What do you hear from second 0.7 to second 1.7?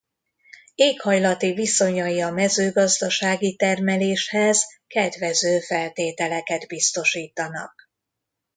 Éghajlati